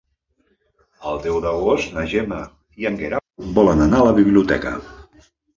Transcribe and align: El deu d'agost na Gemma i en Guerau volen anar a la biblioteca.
El 1.11 1.19
deu 1.25 1.37
d'agost 1.43 1.93
na 1.97 2.05
Gemma 2.15 2.41
i 2.85 2.89
en 2.93 2.99
Guerau 3.03 3.53
volen 3.61 3.87
anar 3.89 4.03
a 4.03 4.11
la 4.11 4.17
biblioteca. 4.23 4.77